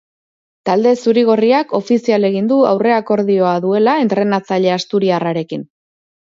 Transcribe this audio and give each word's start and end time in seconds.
Talde 0.69 0.93
zuri-gorriak 1.03 1.75
ofizial 1.81 2.25
egin 2.31 2.49
du 2.53 2.59
aurreakordioa 2.71 3.53
duela 3.69 3.97
entrenatzaile 4.07 4.75
asturiarrarekin. 4.81 5.71